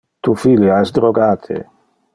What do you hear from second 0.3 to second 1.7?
filia es drogate.